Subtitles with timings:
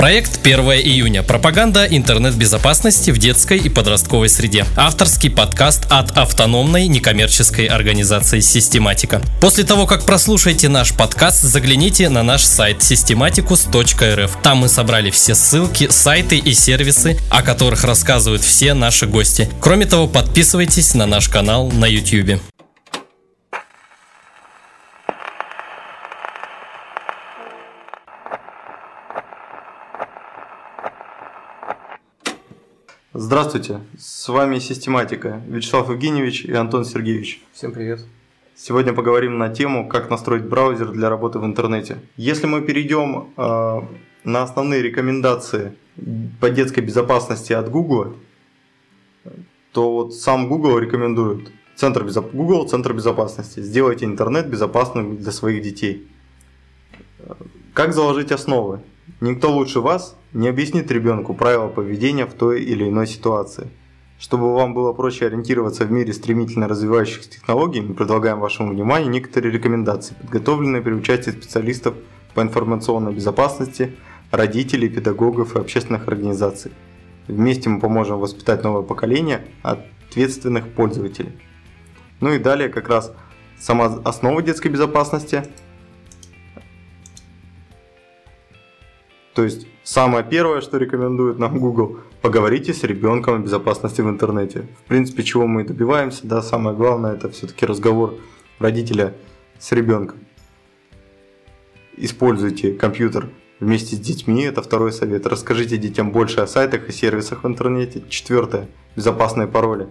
[0.00, 1.22] Проект 1 июня.
[1.22, 4.64] Пропаганда интернет-безопасности в детской и подростковой среде.
[4.74, 9.20] Авторский подкаст от автономной некоммерческой организации «Систематика».
[9.42, 14.30] После того, как прослушаете наш подкаст, загляните на наш сайт systematicus.rf.
[14.42, 19.50] Там мы собрали все ссылки, сайты и сервисы, о которых рассказывают все наши гости.
[19.60, 22.40] Кроме того, подписывайтесь на наш канал на YouTube.
[33.12, 37.42] Здравствуйте, с вами Систематика, Вячеслав Евгеньевич и Антон Сергеевич.
[37.52, 38.06] Всем привет.
[38.54, 41.98] Сегодня поговорим на тему, как настроить браузер для работы в интернете.
[42.16, 43.80] Если мы перейдем э,
[44.22, 45.76] на основные рекомендации
[46.40, 48.14] по детской безопасности от Google,
[49.72, 52.32] то вот сам Google рекомендует Центр безоп...
[52.32, 53.58] Google Центр безопасности.
[53.58, 56.08] Сделайте интернет безопасным для своих детей.
[57.74, 58.82] Как заложить основы?
[59.20, 63.68] Никто лучше вас не объяснит ребенку правила поведения в той или иной ситуации.
[64.18, 69.50] Чтобы вам было проще ориентироваться в мире стремительно развивающихся технологий, мы предлагаем вашему вниманию некоторые
[69.50, 71.94] рекомендации, подготовленные при участии специалистов
[72.34, 73.96] по информационной безопасности,
[74.30, 76.72] родителей, педагогов и общественных организаций.
[77.28, 81.32] Вместе мы поможем воспитать новое поколение ответственных пользователей.
[82.20, 83.12] Ну и далее как раз
[83.58, 85.44] сама основа детской безопасности–
[89.34, 94.66] То есть самое первое, что рекомендует нам Google, поговорите с ребенком о безопасности в интернете.
[94.84, 98.14] В принципе, чего мы и добиваемся, да, самое главное это все-таки разговор
[98.58, 99.14] родителя
[99.58, 100.18] с ребенком.
[101.96, 103.28] Используйте компьютер
[103.60, 105.26] вместе с детьми, это второй совет.
[105.26, 108.02] Расскажите детям больше о сайтах и сервисах в интернете.
[108.08, 109.88] Четвертое, безопасные пароли.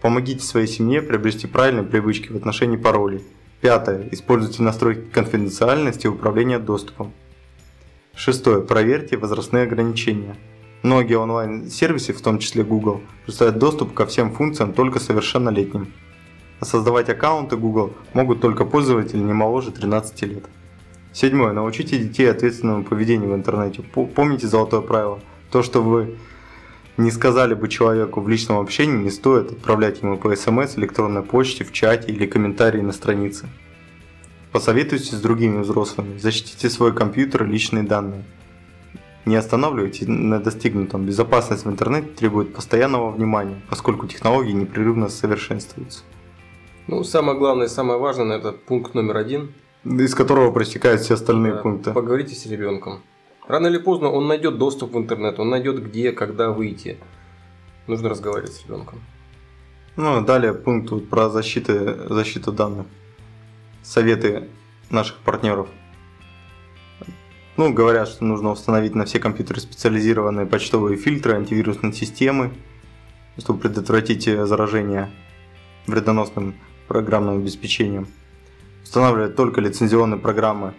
[0.00, 3.22] Помогите своей семье приобрести правильные привычки в отношении паролей.
[3.60, 7.12] Пятое, используйте настройки конфиденциальности и управления доступом.
[8.22, 8.60] Шестое.
[8.60, 10.36] Проверьте возрастные ограничения.
[10.82, 15.94] Многие онлайн-сервисы, в том числе Google, предоставляют доступ ко всем функциям только совершеннолетним.
[16.60, 20.44] А создавать аккаунты Google могут только пользователи не моложе 13 лет.
[21.14, 21.54] Седьмое.
[21.54, 23.80] Научите детей ответственному поведению в интернете.
[23.80, 25.20] Помните золотое правило.
[25.50, 26.18] То, что вы
[26.98, 31.64] не сказали бы человеку в личном общении, не стоит отправлять ему по смс, электронной почте,
[31.64, 33.48] в чате или комментарии на странице.
[34.52, 38.24] Посоветуйтесь с другими взрослыми, защитите свой компьютер и личные данные.
[39.24, 41.06] Не останавливайте на достигнутом.
[41.06, 46.02] Безопасность в интернете требует постоянного внимания, поскольку технологии непрерывно совершенствуются.
[46.88, 49.52] Ну, самое главное, самое важное, это пункт номер один.
[49.84, 51.92] Из которого проистекают все остальные да, пункты.
[51.92, 53.02] Поговорите с ребенком.
[53.46, 56.98] Рано или поздно он найдет доступ в интернет, он найдет где, когда выйти.
[57.86, 59.00] Нужно разговаривать с ребенком.
[59.96, 62.86] Ну, далее пункт вот про защиту, защиту данных
[63.82, 64.48] советы
[64.90, 65.68] наших партнеров.
[67.56, 72.52] Ну, говорят, что нужно установить на все компьютеры специализированные почтовые фильтры, антивирусные системы,
[73.38, 75.10] чтобы предотвратить заражение
[75.86, 76.54] вредоносным
[76.88, 78.08] программным обеспечением.
[78.82, 80.74] Устанавливать только лицензионные программы,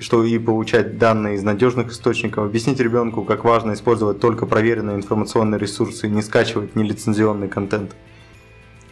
[0.00, 2.44] что и получать данные из надежных источников.
[2.44, 7.94] Объяснить ребенку, как важно использовать только проверенные информационные ресурсы и не скачивать нелицензионный контент–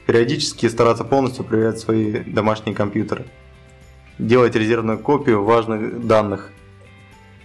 [0.06, 3.27] Периодически стараться полностью проверять свои домашние компьютеры.
[4.19, 6.53] Делать резервную копию важных данных.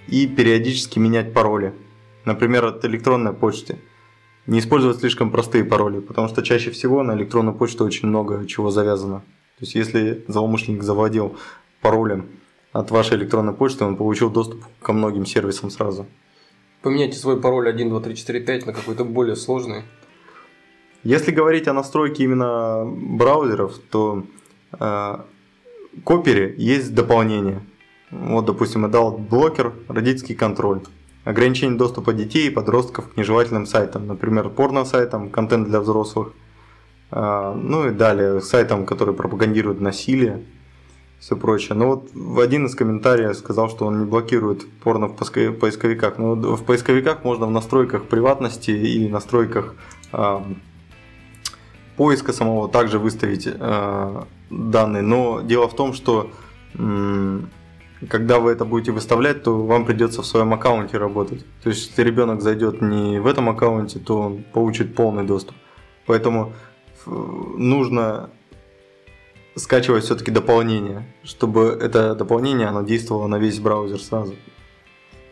[0.07, 1.73] И периодически менять пароли.
[2.23, 3.79] Например, от электронной почты.
[4.45, 8.69] Не использовать слишком простые пароли, потому что чаще всего на электронную почту очень много чего
[8.69, 9.19] завязано.
[9.19, 11.37] То есть если злоумышленник завладел
[11.81, 12.29] паролем
[12.73, 16.05] от вашей электронной почты, он получил доступ ко многим сервисам сразу.
[16.81, 19.83] Поменяйте свой пароль 1, 2, 3, 4, 5 на какой-то более сложный.
[21.03, 24.23] Если говорить о настройке именно браузеров, то
[24.79, 25.17] э,
[26.03, 27.61] к есть дополнение.
[28.11, 30.81] Вот, допустим, дал блокер, родительский контроль.
[31.23, 36.33] Ограничение доступа детей и подростков к нежелательным сайтам, например, порно-сайтам, контент для взрослых.
[37.09, 40.43] Э, ну и далее, сайтам, которые пропагандируют насилие,
[41.19, 41.75] все прочее.
[41.75, 46.17] Но вот в один из комментариев сказал, что он не блокирует порно в поисковиках.
[46.19, 49.75] Но в поисковиках можно в настройках приватности и настройках
[50.13, 50.39] э,
[51.97, 55.01] поиска самого также выставить э, данные.
[55.01, 56.31] Но дело в том, что
[56.73, 57.39] э,
[58.09, 61.45] когда вы это будете выставлять, то вам придется в своем аккаунте работать.
[61.63, 65.55] То есть, если ребенок зайдет не в этом аккаунте, то он получит полный доступ.
[66.05, 66.53] Поэтому
[67.05, 68.29] нужно
[69.55, 74.35] скачивать все-таки дополнение, чтобы это дополнение оно действовало на весь браузер сразу.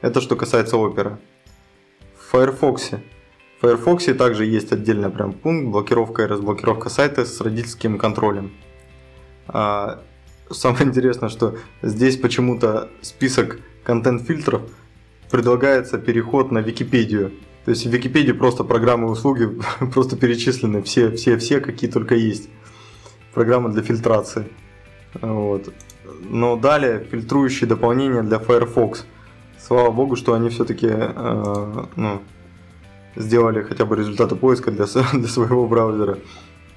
[0.01, 1.17] Это что касается Opera.
[2.17, 2.91] В Firefox
[3.59, 8.53] в Firefox также есть отдельный прям пункт блокировка и разблокировка сайта с родительским контролем.
[9.47, 10.01] А,
[10.49, 14.61] самое интересное, что здесь почему-то список контент-фильтров
[15.29, 17.33] предлагается переход на Википедию.
[17.65, 19.49] То есть в Википедии просто программы и услуги
[19.93, 22.49] просто перечислены, все, все, все, какие только есть.
[23.33, 24.47] Программы для фильтрации.
[25.19, 25.73] Вот.
[26.21, 29.05] Но далее фильтрующие дополнения для Firefox.
[29.57, 32.21] Слава богу, что они все-таки э, ну,
[33.19, 36.17] сделали хотя бы результаты поиска для, для своего браузера.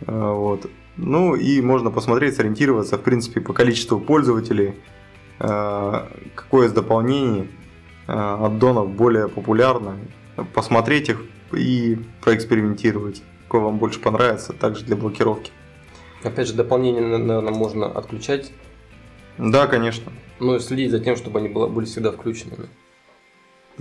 [0.06, 0.66] Э, вот.
[0.98, 4.74] Ну и можно посмотреть, сориентироваться, в принципе, по количеству пользователей,
[5.38, 7.50] э, какое из дополнений
[8.06, 9.96] аддонов более популярно,
[10.54, 11.22] посмотреть их
[11.52, 15.52] и проэкспериментировать, какое вам больше понравится, также для блокировки.
[16.24, 18.52] Опять же, дополнения, наверное, можно отключать.
[19.38, 20.12] Да, конечно.
[20.40, 22.68] Ну и следить за тем, чтобы они были всегда включенными.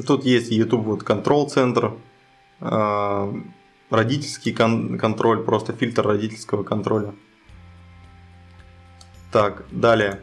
[0.05, 1.97] Тут есть YouTube вот Control э,
[2.61, 7.13] родительский кон- контроль, просто фильтр родительского контроля.
[9.31, 10.21] Так, далее.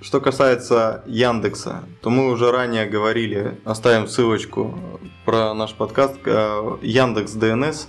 [0.00, 4.78] Что касается Яндекса, то мы уже ранее говорили, оставим ссылочку
[5.24, 7.88] про наш подкаст, э, Яндекс ДНС,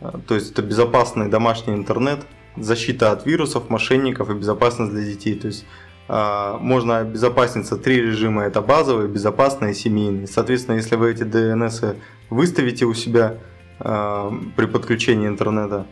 [0.00, 2.26] э, то есть это безопасный домашний интернет,
[2.56, 5.34] защита от вирусов, мошенников и безопасность для детей.
[5.34, 5.66] То есть
[6.08, 10.26] можно обезопаситься три режима, это базовый, безопасный и семейный.
[10.26, 11.96] Соответственно, если вы эти DNS
[12.28, 13.38] выставите у себя
[13.78, 15.86] при подключении интернета,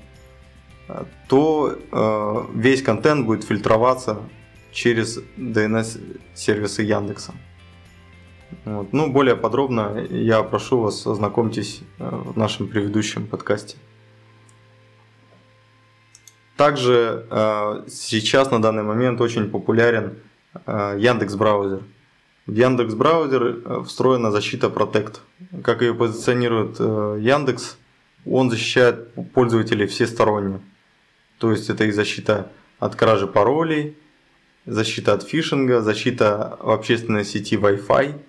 [1.29, 4.19] то весь контент будет фильтроваться
[4.73, 7.33] через DNS-сервисы Яндекса.
[8.65, 8.93] Вот.
[8.93, 13.77] Ну, более подробно я прошу вас, ознакомьтесь в нашем предыдущем подкасте.
[16.61, 20.19] Также э, сейчас на данный момент очень популярен
[20.67, 21.81] э, Яндекс браузер.
[22.47, 25.21] В Яндекс браузер э, встроена защита Protect.
[25.65, 27.79] Как ее позиционирует Яндекс,
[28.27, 30.61] он защищает пользователей всесторонне.
[31.39, 33.97] То есть это и защита от кражи паролей,
[34.67, 38.21] защита от фишинга, защита в общественной сети Wi-Fi.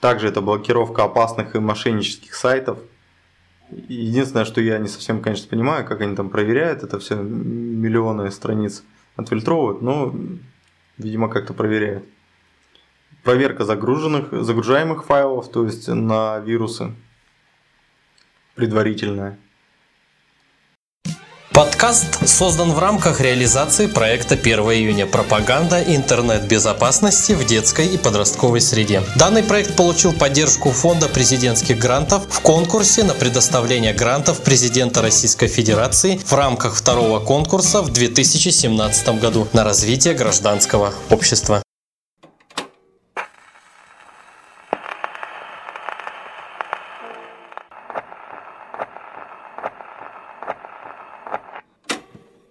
[0.00, 2.78] Также это блокировка опасных и мошеннических сайтов.
[3.70, 8.82] Единственное, что я не совсем, конечно, понимаю, как они там проверяют это все, миллионы страниц
[9.16, 10.14] отфильтровывают, но,
[10.98, 12.04] видимо, как-то проверяют.
[13.22, 16.94] Проверка загруженных, загружаемых файлов, то есть на вирусы,
[18.54, 19.38] предварительная.
[21.52, 29.02] Подкаст создан в рамках реализации проекта 1 июня «Пропаганда интернет-безопасности в детской и подростковой среде».
[29.16, 36.20] Данный проект получил поддержку Фонда президентских грантов в конкурсе на предоставление грантов президента Российской Федерации
[36.24, 41.62] в рамках второго конкурса в 2017 году на развитие гражданского общества.